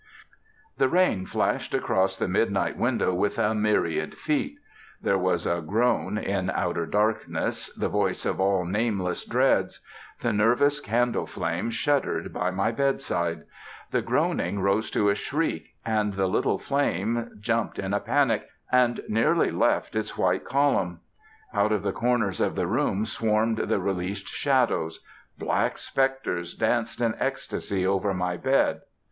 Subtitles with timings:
[0.79, 4.57] The rain flashed across the midnight window with a myriad feet.
[4.99, 9.79] There was a groan in outer darkness, the voice of all nameless dreads.
[10.19, 13.43] The nervous candle flame shuddered by my bedside.
[13.91, 19.01] The groaning rose to a shriek, and the little flame jumped in a panic, and
[19.07, 21.01] nearly left its white column.
[21.53, 24.99] Out of the corners of the room swarmed the released shadows.
[25.37, 28.81] Black specters danced in ecstasy over my bed.